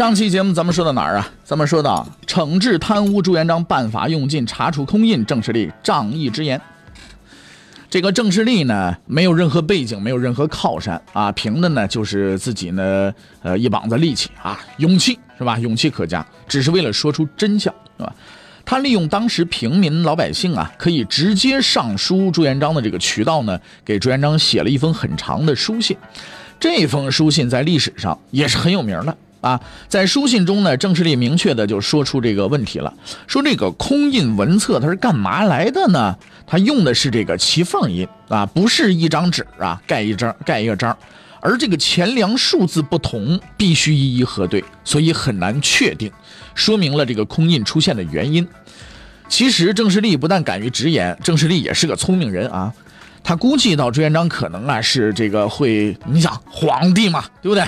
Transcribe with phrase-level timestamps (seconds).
[0.00, 1.30] 上期节目咱们说到哪儿啊？
[1.44, 6.58] 咱们说到惩治贪污，朱元璋办法用尽，查处空印，郑士立仗义直言。
[7.90, 15.58] 这个郑士立呢，没有任何背景，没有任何靠山啊，凭的呢就是自己呢，呃，一膀子力气啊，勇气是吧？
[15.58, 18.10] 勇气可嘉，只是为了说出真相，是吧？
[18.64, 25.94] 他利用当时平民老百姓啊，可以直接上书朱元璋的这个渠道呢，给朱元璋写了一封很长的书信。
[26.58, 29.14] 这封书信在历史上也是很有名的。
[29.40, 32.92] 啊，在书信中呢，郑世立明确的就说出这个问题了，
[33.26, 36.16] 说这个空印文册它是干嘛来的呢？
[36.46, 40.96] 它用的是这个齐缝印啊，不是一张纸啊盖一张盖一个章，
[41.40, 46.10] 而这个钱粮数字不同，必须一一核对，所以很难确定，
[46.54, 48.46] 说明了这个空印出现的原因。
[49.28, 52.74] 其实郑世立不但敢于直言，郑世立也是个聪明人啊，
[53.22, 57.64] 他估计到朱元璋可能啊是这个会，你想皇帝嘛，对不对？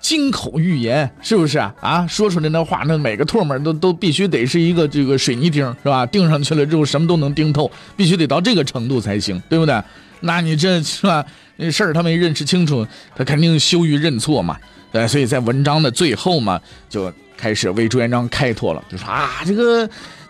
[0.00, 2.06] 金口玉言是不是啊？
[2.08, 6.06] 说出来那话，那每个唾沫都都必须得是一个这个水泥钉，是吧？
[6.06, 9.82] 钉上去了之后，什么都能钉透，必须得到这个程度才行，对不对？
[10.20, 11.24] 那你这是吧？
[11.56, 14.56] 那事儿他没认识清楚，他肯定羞于认错嘛。
[14.92, 19.88] 对，所以在文章的最后嘛，就开始为朱元璋开脱了，就说啊，这个。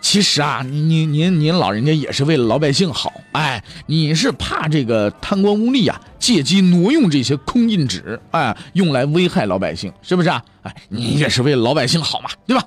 [0.09, 10.41] 其实啊，您您您您老人家也是为了老百姓好，哎，你是怕这个贪官污吏啊，借机挪用这些空印纸，哎，用来危害老百姓，是不是啊？
[10.61, 12.65] 哎，你也是为了老百姓好嘛，对吧？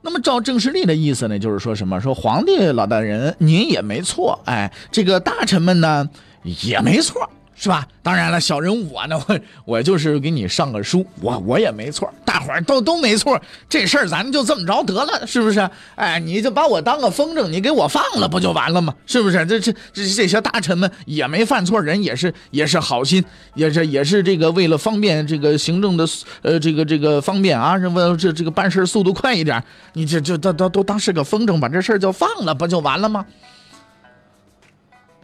[0.00, 2.00] 那么照郑士立的意思呢，就是说什么？
[2.00, 6.10] 说皇帝老大人您也没错，哎，这个大臣们呢
[6.42, 7.30] 也没错。
[7.54, 7.86] 是吧？
[8.02, 15.68] 当然了，小人我呢，我我就是给你上个书，我我也没错，大伙儿都都没错，这事儿咱就这么着得了，是不是？
[15.94, 18.92] 哎，你就把我当个风筝，你给我放了不就完了吗？
[19.06, 19.46] 是不是？
[19.46, 23.24] 这这这这些大臣们也没犯错，人也是也是好心，
[23.54, 26.04] 也是也是这个为了方便这个行政的
[26.40, 33.24] 呃这个这个方便啊，什么这这个办事速度快一点，你这这都都都当是个风筝，把这事儿就放了不就完了吗？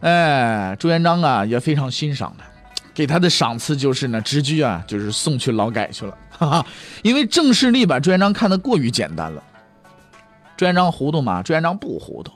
[0.01, 2.45] 哎，朱元璋啊也非常欣赏他，
[2.93, 6.65] 给他的赏赐就是呢，直接啊就是送去劳改去了，哈哈。
[7.03, 9.43] 因为郑士立把朱元璋看得过于简单了。
[10.55, 11.43] 朱元璋糊涂吗？
[11.43, 12.31] 朱元璋不糊涂，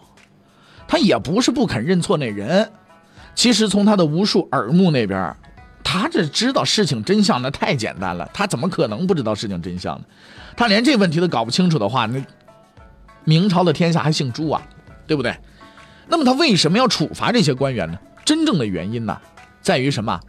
[0.88, 2.69] 他也不是不肯认错那人。
[3.35, 5.35] 其实从他的无数耳目那边，
[5.84, 10.06] 他这知道事情真相那太简单了，他怎么可能不知道事情真相呢？
[10.56, 12.22] 他连这问题都搞不清楚的话，那
[13.24, 14.62] 明朝的天下还姓朱啊，
[15.07, 15.35] 对不对？
[16.08, 17.97] 那么他为什么要处罚这些官员呢？
[18.25, 19.19] 真正的原因呢，
[19.62, 20.19] 在于什么？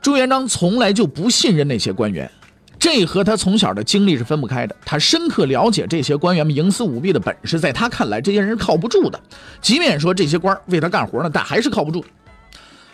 [0.00, 2.30] 朱元璋从来就不信任那些官员，
[2.78, 4.74] 这和他从小的经历是分不开的。
[4.84, 9.20] 他深刻了解这些官员们营私舞弊的本事，在他看来，这些人是靠不住的。
[9.60, 12.04] 即便说这些官为他干活呢，但还是靠不住。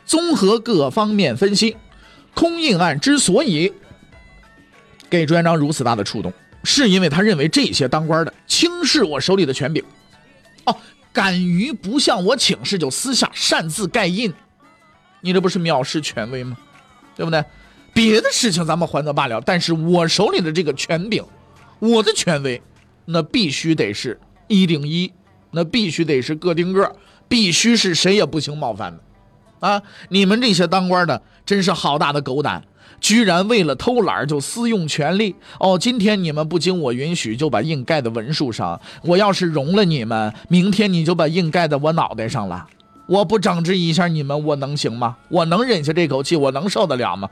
[0.04, 1.76] 综合各方面分析，
[2.34, 3.72] 空印案之所以
[5.08, 6.32] 给朱元璋如此大的触动，
[6.64, 9.84] 是因为他认为这些当官的轻视我手里的权柄。
[10.64, 10.76] 哦。
[11.14, 14.34] 敢于不向我请示就私下擅自盖印，
[15.20, 16.58] 你这不是藐视权威吗？
[17.16, 17.42] 对不对？
[17.92, 21.24] 别的事情咱们还则罢了，但是我手里的这个权柄，
[21.78, 22.60] 我的权威，
[23.04, 25.12] 那必须得是一顶一，
[25.52, 26.96] 那必须得是个顶个，
[27.28, 29.80] 必须是谁也不行冒犯的，啊！
[30.08, 32.64] 你们这些当官的真是好大的狗胆！
[33.04, 35.78] 居然为了偷懒就私用权力哦！
[35.78, 42.66] 今天你们不经我允许就把印盖在文书上，我要是容了你们，明天你就把印盖在我脑袋上了。
[43.04, 45.18] 我不整治一下你们，我能行吗？
[45.28, 46.34] 我能忍下这口气？
[46.34, 47.28] 我能受得了吗？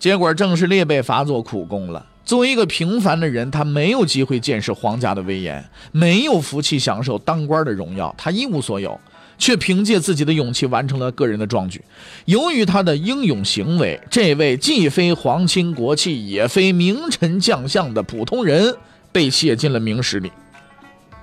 [0.00, 2.04] 结果正是列被罚做苦工了。
[2.24, 8.98] 作为一个平凡的人，他没有机会见识皇家的威严，没有福气享受当官的荣耀，他一无所有。
[9.40, 11.82] 却凭借自己的勇气完成了个人的壮举。
[12.26, 18.76] 由于他的英勇行为，这位既非皇亲国戚，也非名臣将相的普通人
[19.10, 20.30] 被写进了明史里。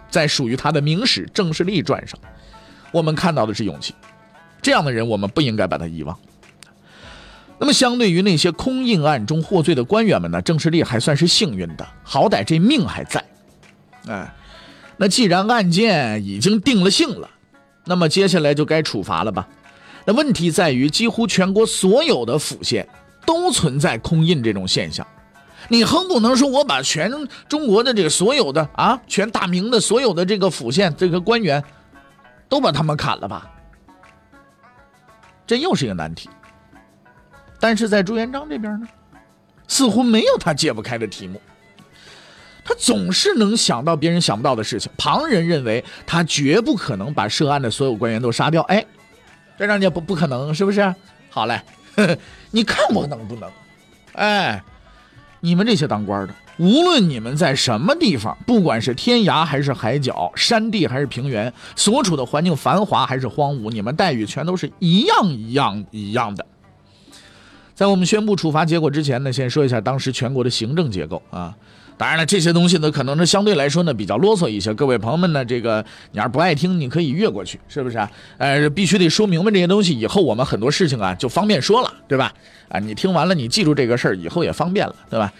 [0.09, 2.19] 在属于他的《明史郑士立传》上，
[2.91, 3.93] 我们看到的是勇气。
[4.61, 6.17] 这样的人，我们不应该把他遗忘。
[7.59, 10.41] 那么，相对于那些空印案中获罪的官员们呢？
[10.41, 13.23] 郑士立还算是幸运的，好歹这命还在。
[14.07, 14.33] 哎，
[14.97, 17.29] 那既然案件已经定了性了。
[17.87, 19.47] 那么接下来就该处罚了吧？
[20.05, 22.87] 那问题在于，几乎全国所有的府县
[23.25, 25.05] 都存在空印这种现象。
[25.69, 27.11] 你横不能说我把全
[27.49, 31.61] 中国的这个所有的啊，全大明的所有的这个府县这个官员，
[32.47, 33.49] 都把他们砍了吧？
[35.45, 36.29] 这又是一个难题。
[37.59, 38.87] 但是在朱元璋这边呢，
[39.67, 41.41] 似乎没有他解不开的题目。
[42.67, 44.91] 他总是能想到别人想不到的事情。
[44.97, 48.61] 旁人认为他绝不可能把涉案的所有官员都杀掉。
[48.63, 48.85] 哎，
[49.57, 50.93] 这让你不不可能，是不是？
[51.29, 51.61] 好嘞，
[52.51, 53.49] 你看我能不能？
[54.13, 54.61] 哎，
[55.39, 66.45] 你们这些当官的，无论你们在什么地方，不管是天涯还是海角，山地还是平原，所处的环境繁华还是荒芜，你们待遇全都是一样一样一样的。
[67.77, 71.55] 在我们宣布处罚结果之前呢，先说一下当时全国的行政结构啊。
[71.95, 74.73] 当然了，这些东西呢，可能呢相对来说呢比较啰嗦一些。
[74.73, 78.09] 各位朋友们呢，这个你要是不爱听，你可以越过去，是不是啊？
[78.39, 82.33] 呃，必须得说明白这些东西，以后我们很多事情啊就方便说了，对吧？
[82.69, 85.31] 啊，你听完了，你记住这个事儿，以后也方便了，对吧？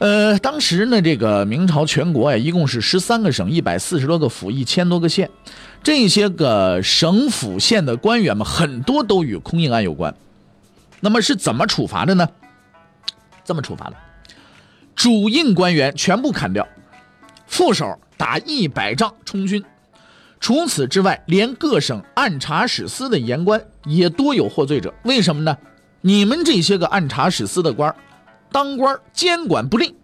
[0.00, 5.30] 呃，当时呢，这个明朝全国呀，一共是十三个省、一百四十多个府、一千多个县，
[5.84, 10.12] 这些个省府县的官员们，很多都与空印案有关。
[11.00, 12.28] 那么是怎么处罚的呢？
[13.44, 13.96] 这么处罚的。
[14.94, 16.66] 主印官员全部砍掉，
[17.46, 19.64] 副手打一百仗充军。
[20.40, 24.92] 除此之外，连各省按察使司的言官也多有获罪者。
[25.04, 25.56] 为什么呢？
[26.00, 27.94] 你们这些个按察使司的官
[28.52, 29.96] 当官监管不力，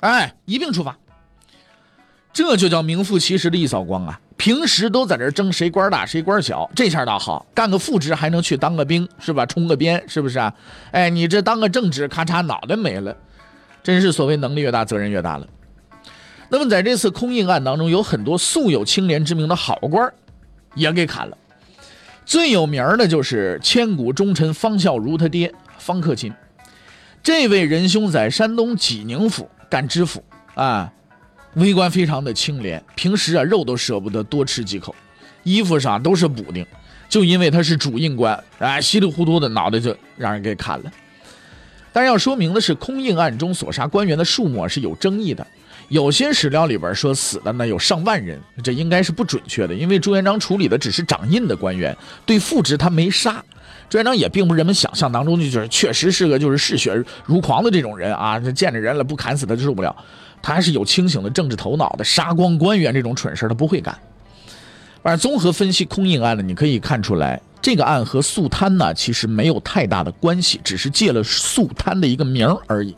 [0.00, 0.96] 哎，一并处罚。
[2.32, 4.20] 这就叫名副其实的一扫光啊！
[4.38, 9.44] 平时都在这争谁官大谁官小，这下倒好，干个副职还能去当个兵，是吧？
[9.44, 10.54] 充个编，是不是啊？
[10.92, 13.14] 哎，你这当个正职，咔嚓脑袋没了。
[13.82, 15.46] 真是所谓能力越大，责任越大了。
[16.48, 20.10] 那么在这次空印案当中，有很多素有清廉之名的好官
[20.74, 21.36] 也给砍了。
[22.24, 26.32] 最有名的就是千古忠臣方孝孺他爹方克勤。
[27.22, 30.22] 这位仁兄在山东济宁府干知府
[30.54, 30.92] 啊，
[31.58, 34.94] 微官非常的清廉，平时啊肉都舍不得多吃几口，
[35.42, 36.64] 衣服上都是补丁。
[37.08, 40.92] 就因为他是主印官，哎，稀里糊涂的脑袋就让人给砍了。
[41.92, 45.46] 但要说明的是，空印案中所杀官员的数目是有争议的。
[45.88, 51.96] 有些史料里边说死的呢有上万人，这应该是不准确的，因为朱元璋处理的只是掌印的官员，
[52.26, 53.42] 对副职他没杀。
[53.88, 59.96] 朱元璋也并不是人们想象当中就是确实是个就是嗜血如狂的这种人啊，这见着人了不砍死他就受不了。
[60.42, 63.96] 他还是有清醒的政治头脑的，杀光官员这种蠢事他不会干。
[65.02, 67.40] 反正综合分析空印案呢，你可以看出来。
[67.60, 72.94] 这个案和肃贪呢，其实没有太大的关系，只是借了肃贪的一个名而已。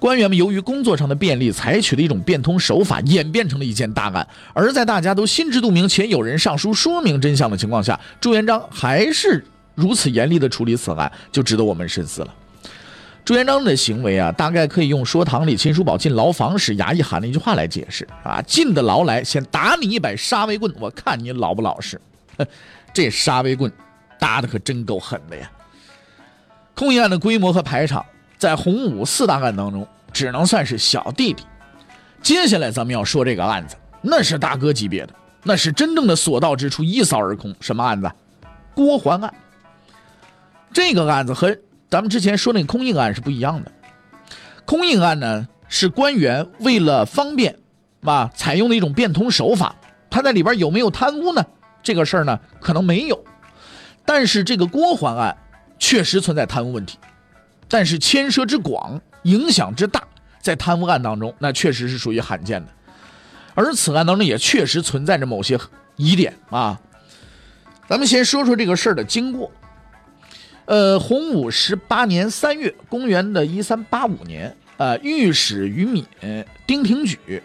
[0.00, 4.26] 官员们由于工作上的便利，采取的一种变通手法，演变成了一件大案。
[4.52, 9.44] 而在大家都心知肚明且有人上书说明真相的情况下，朱元璋还是
[9.76, 12.34] 如此严厉的处理此案，就值得我们深思了。
[13.24, 22.00] 朱元璋的行为啊，大概可以用说堂里秦叔宝进牢房时衙役喊的一句话来解释啊：“进的牢来，先打你一百杀威棍，我看你老不老实。
[22.92, 23.72] ”这杀威棍。
[24.18, 25.50] 打的可真够狠的呀！
[26.74, 28.04] 空印案的规模和排场，
[28.36, 31.42] 在洪武四大案当中，只能算是小弟弟。
[32.20, 37.56] 接下来咱们要说这个案子，那是大哥级别的，那是真正的所到之处一扫而空。
[37.60, 38.12] 什么案子？
[38.74, 39.32] 郭桓案。
[40.70, 41.56] 这个案子和
[41.90, 43.72] 咱们之前说那个空印案是不一样的。
[44.64, 47.58] 空印案呢，是官员为了方便，
[48.02, 49.74] 啊，采用的一种变通手法。
[50.08, 51.44] 他在里边有没有贪污呢？
[51.82, 53.24] 这个事儿呢，可能没有。
[54.04, 55.36] 但是这个郭桓案
[55.78, 56.98] 确实存在贪污问题，
[57.68, 60.02] 但是牵涉之广，影响之大，
[60.40, 62.72] 在贪污案当中，那确实是属于罕见的。
[63.54, 65.58] 而此案当中也确实存在着某些
[65.96, 66.80] 疑点啊。
[67.88, 69.50] 咱们先说说这个事儿的经过。
[70.70, 76.06] 呃，洪武十八年三月，公元的一三八五年，呃，御史于敏、
[76.64, 77.42] 丁廷举，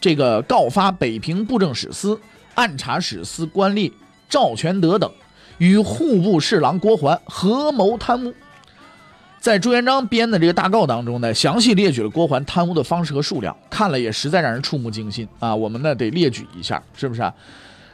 [0.00, 2.16] 这个告发北平布政使司、
[2.54, 3.90] 按察使司官吏
[4.28, 5.10] 赵全德等。
[5.58, 8.32] 与户部侍郎郭桓合谋贪污，
[9.40, 15.52] 在朱元璋编的这个大告当中呢，详细列举了郭桓贪污的方式和数量，看了也实在让人触目惊心啊！
[15.52, 17.34] 我们呢得列举一下，是不是啊？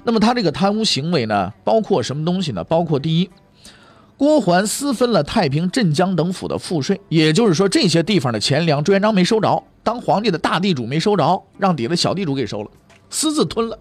[0.05, 2.63] 那么他这个贪污行为呢，包括什么东西呢？
[2.65, 3.31] 包括第一，
[4.21, 12.71] 郭桓私分了太平、镇江等府的赋税，也就是说这些地方的钱粮朱元璋没收着，当皇帝的大地主没收着，让底下的小地主给收了，
[13.09, 13.79] 私自吞了。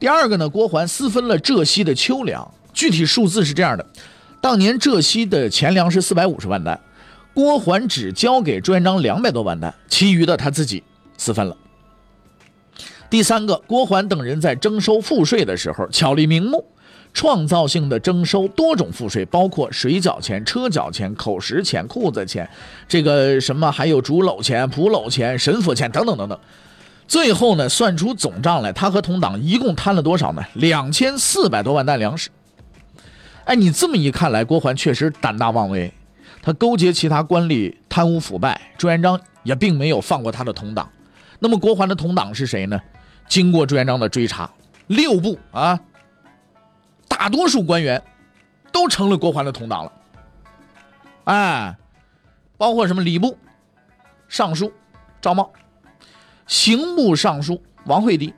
[0.00, 2.52] 第二个呢，郭桓私分了浙西的秋粮。
[2.72, 3.86] 具体数字是这样的：
[4.40, 6.80] 当年浙西的钱粮是四百五十万担，
[7.32, 10.82] 郭桓只交给朱元璋两百多万担，其余的他自己
[11.16, 11.56] 私分了。
[13.08, 16.64] 第三个，郭桓等人在征收赋税的时候巧立名目，
[17.12, 22.48] 创造性的征收多种赋税，包括水缴钱、车缴钱、口食钱、裤子钱，
[22.88, 26.38] 这个什么还有竹篓钱、蒲篓钱、神父钱等等等等。
[27.08, 30.44] 最后呢，算出总账来，他和同党一共贪了多少呢？
[30.54, 32.30] 两千四百多万担粮食。
[33.44, 35.92] 哎，你这么一看来，郭桓确实胆大妄为，
[36.40, 40.88] 他勾结其他官吏贪污腐败，朱元璋也并没有放过他的同党。
[41.40, 42.80] 那么郭桓的同党是谁呢？
[43.28, 44.48] 经过朱元璋的追查，
[44.86, 45.80] 六部啊，
[47.20, 48.02] 大多数官员
[48.72, 49.92] 都成了郭桓的同党了。
[51.24, 51.76] 哎，
[52.56, 53.36] 包括什么礼部
[54.26, 54.72] 尚书
[55.20, 55.52] 赵茂。
[56.46, 58.32] 刑部尚书王惠迪，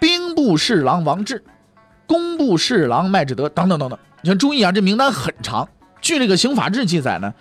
[0.00, 1.44] 兵部侍郎王志，
[2.04, 3.96] 工部侍郎麦志德等等等等。
[4.20, 5.68] 你像，注意啊，这名单很长。
[6.00, 7.32] 据这个刑法志记载呢，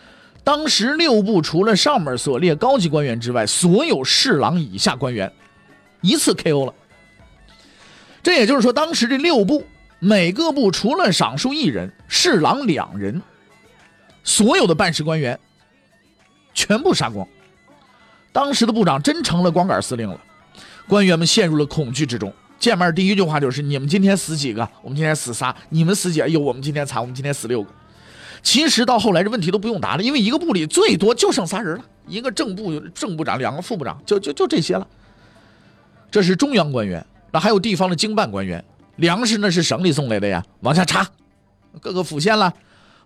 [0.43, 5.33] 当时六部除了上面所列高级官员之外，所有侍郎以下官员
[6.01, 6.73] 一次 KO 了。
[8.21, 9.65] 这也就是说，当时这六部
[10.03, 13.21] 每个部除了尚书一人，侍郎两人，
[14.23, 15.39] 所有的办事官员
[16.55, 17.27] 全部杀光。
[18.31, 20.19] 当时的部长真成了光杆司令了，
[20.87, 22.33] 官员们陷入了恐惧之中。
[22.57, 24.67] 见面第一句话就是：“你们今天死几个？
[24.81, 25.55] 我们今天死仨。
[25.69, 26.25] 你们死几个？
[26.25, 27.69] 哎呦，我们今天惨，我们今天死六个。”
[28.41, 34.87] 其实到后来这问题都不用答了，因为一个部里最多就剩仨人了：一个正部正部长，两个副部长，就就就这些了。
[36.09, 38.65] 这是中央官员，那还有地方的经办官员。
[39.01, 41.05] 粮食那是省里送来的呀，往下查，
[41.81, 42.53] 各个府县了，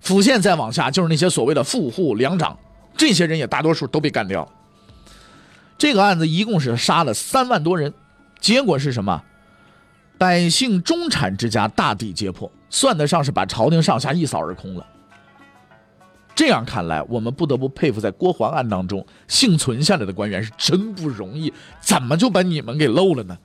[0.01, 2.59] 府县再往下就是那些所谓的富户粮长，
[2.97, 4.51] 这些人也大多数都被干掉了。
[5.77, 7.93] 这个案子一共是杀了三万多人，
[8.41, 9.23] 结果是什么？
[10.17, 14.85] 百姓中产之家大抵皆破，算得上是把朝廷上下一扫而空了。
[16.35, 23.37] 这样看来，我们不得不佩服，在郭桓案当中幸存下来的官员是真不容易，怎么就把你们给漏了呢？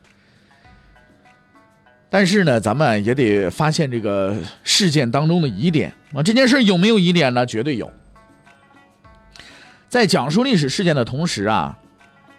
[2.11, 7.47] 但是呢，咱们也得发现这个事件当中的疑点啊，这件事有没有疑点呢？
[7.47, 7.91] 绝对有。
[9.89, 11.79] 在讲述历史事件的同时啊。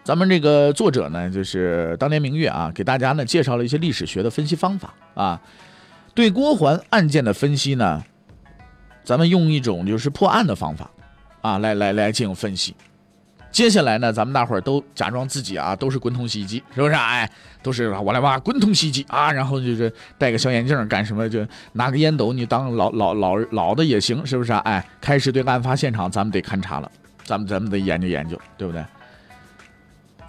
[0.04, 5.40] 咱们这个作者呢，就是当年明月啊，给大家呢介绍了一些历史学的分析方法啊。
[6.16, 8.04] 对郭桓案件的分析呢，
[9.04, 10.90] 咱们用一种就是破案的方法
[11.42, 12.76] 啊，来来来进行分析。
[13.52, 16.94] 接下来呢，咱们大伙儿都假装自己啊都是滚筒洗衣机，是不是？
[16.94, 17.30] 哎，
[17.62, 21.28] 都是我来挖滚筒洗衣机啊，然后就是戴个小眼镜干什么？
[21.30, 24.54] 就拿个烟斗，你当老老老老的也行，是不是？
[24.54, 26.90] 哎，开始对案发现场，咱们得勘察了，
[27.26, 28.84] 咱们咱们得研究研究，对不对？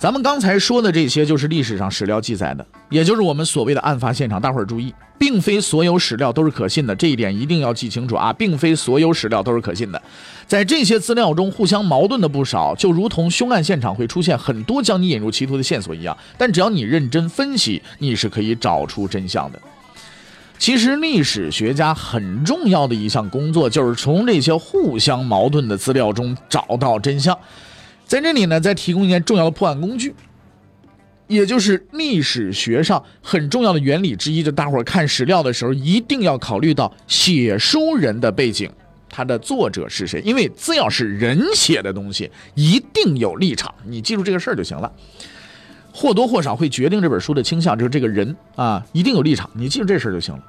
[0.02, 4.42] 咱们刚才说的这些，就是历史上史料记载的，也就是我们所谓的案发现场。
[4.42, 8.32] 大伙儿注意，并非所有史料都是可信的，这一点一定要记清楚啊！
[8.32, 10.02] 并非所有史料都是可信的，
[10.44, 16.18] 在这些资料中互相矛盾的不少，就如同凶案现场会出现很多将你引入歧途的线索一样。
[16.36, 19.62] 但只要你认真分析，你是可以找出真相的。
[20.58, 27.38] 其实，历史学家很重要的一项工作，就是从这些互相矛盾的资料中找到真相。
[28.12, 30.14] 在这里呢，再提供一件重要的破案工具，
[31.28, 34.42] 也就是历史学上很重要的原理之一。
[34.42, 38.70] 就大伙儿看史料的时候，一定要考虑到写书人的背景，
[39.08, 40.20] 他的作者是谁。
[40.26, 43.74] 因为只要是人写的东西，一定有立场。
[43.86, 44.92] 你记住这个事儿就行了，
[45.90, 47.78] 或多或少会决定这本书的倾向。
[47.78, 49.48] 就是这个人啊，一定有立场。
[49.54, 50.42] 你记住这事儿就行了。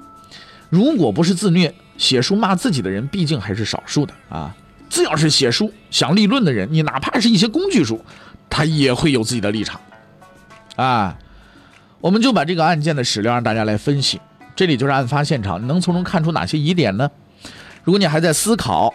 [0.69, 4.53] 如果不是自虐，写书骂自己的人，毕竟还是少数的啊。
[4.93, 7.99] 只要是写书想立论的人，你哪怕是一些工具书，
[8.47, 9.81] 他也会有自己的立场，
[10.75, 11.17] 啊，
[11.99, 14.21] 我们就把这个案件的史料让大家来分析。
[14.55, 17.09] 这里就是案发现场，你能从中看出哪些疑点呢？
[17.83, 18.93] 如果你还在思考，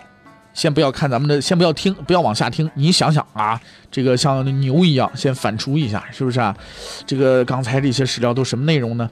[0.55, 6.57] 先不要看咱们的，先不要听，不要往下听，你想想啊，这个像牛一样，先反刍一下，是不是啊？
[7.05, 9.11] 这个刚才这些史料都什么内容呢？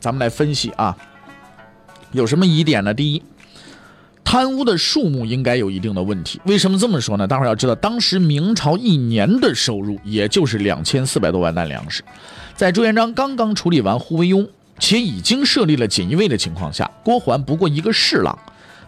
[0.00, 0.96] 咱们来分析啊，
[2.10, 2.92] 有什么疑点呢？
[2.92, 3.22] 第一。
[4.26, 6.40] 贪污的数目应该有一定的问题。
[6.46, 7.28] 为什么这么说呢？
[7.28, 12.02] 大伙儿要知道，当时明朝一年的收入也就是两千四百多万担粮食，
[12.56, 14.44] 在朱元璋刚刚处理完护卫庸，
[14.80, 18.36] 且已经设立了锦衣卫的情况下，郭桓不过一个侍郎，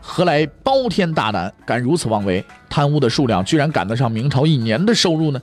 [0.01, 2.45] 何来包天大胆，敢如此妄为？
[2.69, 5.41] 贪污的数量居然赶得上明朝一年的收入呢？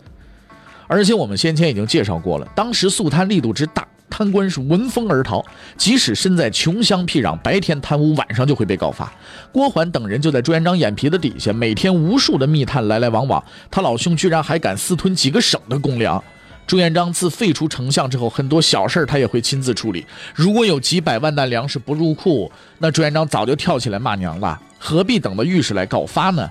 [0.88, 3.88] 而且我们先前已经介绍过了，当时肃贪力度之大。
[4.10, 5.44] 贪官是闻风而逃，
[5.78, 9.12] 即使身在穷乡僻壤，白天贪污，晚上就会被告发。
[9.52, 16.24] 郭桓等人就在朱元璋眼皮子底下，每天无数的密探来来往往，他老兄居然还敢私吞几个省的公粮。
[16.68, 20.06] 朱元璋自废除丞相之后，很多小事他也会亲自处理。
[20.34, 26.50] 如果有几百万担粮食不入库，那朱元璋早就跳起来骂娘了，何必等到御史来告发呢？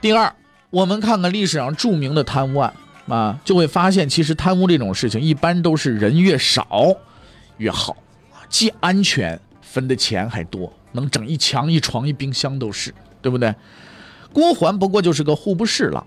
[0.00, 0.32] 第二，
[0.70, 2.72] 我们看看历史上著名的贪污案。
[3.08, 6.66] 啊，就会发现，其实贪污这种事情一般都是人越少
[7.56, 7.96] 越好。
[8.48, 13.54] 既安全，分的钱还多，能整一墙一床一冰箱都是，对不对？
[14.32, 16.06] 郭桓不过就是个户部侍郎，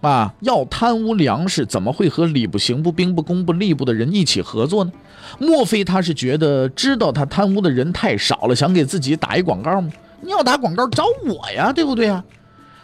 [0.00, 4.92] 啊，要贪污粮食，怎么会和礼部、刑部、兵部、工部、吏部的人一起合作呢？
[5.38, 9.90] 莫非他是觉得知道他贪污的人太少了，想给自己打一广告吗？
[10.20, 12.22] 你要打广告找我呀，对不对呀？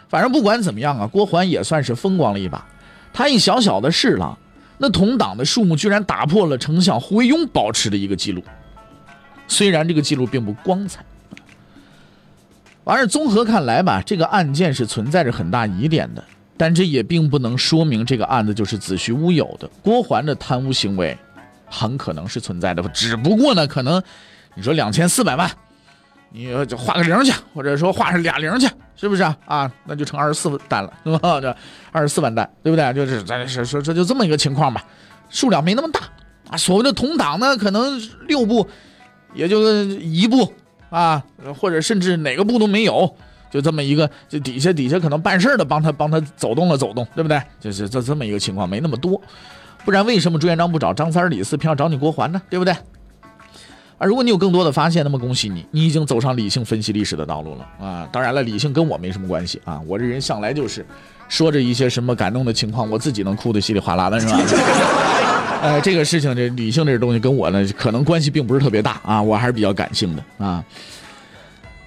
[0.09, 2.65] 反正不管怎么样啊，郭桓也算是风光了一把。
[3.17, 4.37] 他一小小的侍郎，
[4.77, 8.43] 那同党的数目居然打破了丞相胡惟庸保持的一个记录。
[9.47, 11.03] 虽然这个记录并不光彩，
[12.83, 16.23] 完事综合看来吧，这个案件是存在着很大疑点的。
[16.57, 19.67] 但这也并不能说明这个案子就是子虚乌有的。
[19.81, 21.17] 郭桓的贪污行为
[21.65, 23.99] 很可能是存在的，只不过呢，可能
[24.53, 25.49] 你说两千四百万。
[26.29, 29.37] 你就画个零去，或者说画上俩零去，是不是啊？
[29.45, 31.39] 啊，那就成二十四单了，是吧？
[31.41, 31.55] 这
[31.91, 32.93] 二十四万单，对不对？
[32.93, 34.83] 就是咱说说这就这么一个情况吧，
[35.29, 36.01] 数量没那么大
[36.49, 36.57] 啊。
[36.57, 38.67] 所谓的同党呢，可能六部
[39.33, 40.53] 也就一部
[40.89, 41.23] 啊，
[41.57, 43.15] 或者甚至哪个部都没有，
[43.49, 47.41] 就这么一个，就底下底下可能办事的帮他帮他走动了走动，对不对？
[47.59, 49.19] 就是这这么一个情况，没那么多。
[49.85, 52.41] 不然为什么朱元璋不找张三李四，偏要找你郭桓呢？
[52.49, 52.75] 对不对？
[53.97, 58.07] 啊，如果你有更多的发现，那么恭喜你，你已经走上理性分析历史的道路了啊！
[58.11, 60.85] 当然了，理性跟我没什么关系啊，我这人向来就是
[61.27, 64.39] 说着一些什么感动的情况，我自己能哭得稀里哗啦的，是吧？
[65.63, 70.63] 呃，这个事情，这理性这东西跟我呢，可能关系并不是特别大啊，我还是比较感性的啊。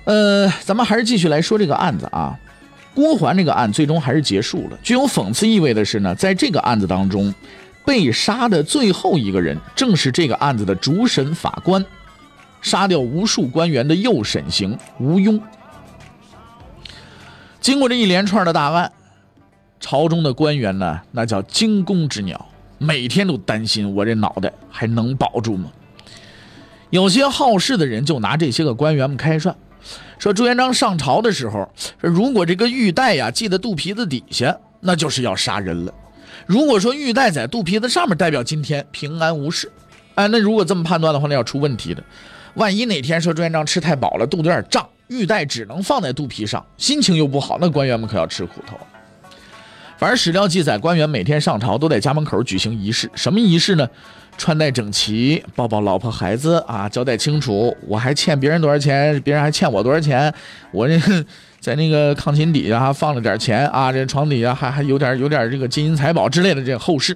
[0.02, 2.36] 呃，咱们还是继续来说这个案子啊，
[2.92, 4.78] 郭桓这个案最终还是结束了。
[4.82, 7.32] 具有讽刺意味的是呢，在这个案子当中，
[7.84, 11.84] 被杀的最后一个人，正是这个案子的主审法官。
[12.60, 15.40] 杀掉无数官员的右审刑吴庸。
[17.60, 18.90] 经过这一连串的大案，
[19.78, 22.46] 朝中的官员呢，那叫惊弓之鸟，
[22.78, 25.70] 每天都担心我这脑袋还能保住吗？
[26.88, 29.54] 有些好事的人就拿这些个官员们开涮，
[30.18, 35.92] 说朱元璋上朝的时候，如果这个玉带呀系在肚皮子底下，那就是要杀人了；
[36.46, 39.70] 如果说玉带在肚皮子上面，代表今天平安无事。
[40.16, 42.02] 哎，那如果这么判断的话，那要出问题的。
[42.54, 48.76] 万一哪天说朱元璋吃太饱了，肚子有点胀，玉带只能放在肚皮上，心情又不好，那官员们可要吃苦头。
[49.96, 53.88] 反正史料记载，官员每天上朝都在家门口举行仪式，什么仪式呢？
[54.38, 60.32] 穿戴整齐，抱抱老婆孩子啊，交代清楚，我还欠别人多少钱，别人还欠我多少钱，
[60.72, 60.98] 我这
[61.60, 67.14] 在那个炕琴底下还放了点钱啊，这床底下还还有点有点这个金银财宝之类的这后事，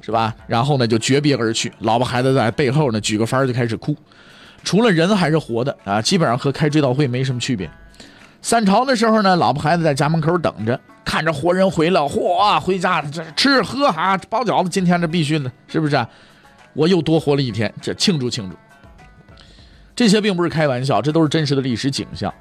[0.00, 0.34] 是吧？
[0.46, 3.94] 然后呢就诀别而去，老婆孩子在背后呢举个幡就开始哭。
[4.62, 7.70] 除了人还是活的啊，基本上和开追悼会没什么区别。
[8.40, 16.06] 散朝的时候呢，老婆孩子在家门口等着，看着活人回来，嚯，回家这吃喝哈，包饺子，今天这必须的，是不是？
[16.74, 18.56] 我又多活了一天，这庆祝庆祝。
[19.94, 22.32] 这些并不是开玩笑，这都是真实的历史景象。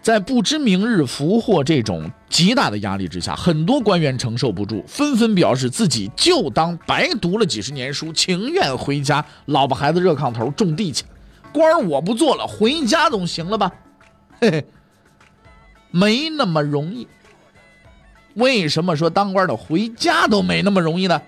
[0.00, 11.04] 在不知明日福祸这种极大的压力之下，很多官员承受不住，纷纷表示自己就当白读了几十年书，情愿回家，老婆孩子热炕头种地去。
[11.54, 13.70] 官我不做了，回家总行了吧？
[14.40, 14.66] 嘿嘿，
[15.92, 17.06] 没那么容易。
[18.34, 21.22] 为什么说当官的回家都没那么容易呢？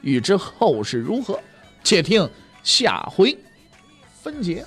[0.00, 1.38] 欲知后事如何，
[1.84, 2.28] 且听
[2.64, 3.38] 下回
[4.20, 4.66] 分解。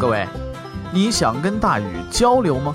[0.00, 0.26] 各位，
[0.90, 2.74] 你想跟大禹交流吗？